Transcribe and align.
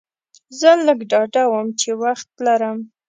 زه 0.59 0.69
لږ 0.87 0.99
ډاډه 1.11 1.43
وم 1.51 1.67
چې 1.79 1.89
وخت 2.01 2.29
لرم. 2.45 2.77